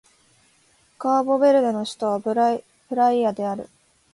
[0.97, 2.33] カーボベルデの首都はプ
[2.95, 3.69] ライアである